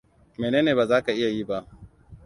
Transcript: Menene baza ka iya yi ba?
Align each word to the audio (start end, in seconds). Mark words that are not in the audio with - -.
Menene 0.39 0.71
baza 0.77 0.97
ka 1.05 1.11
iya 1.19 1.29
yi 1.35 1.43
ba? 1.49 1.57